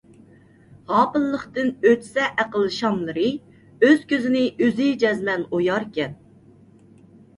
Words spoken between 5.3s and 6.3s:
ئوياركەن...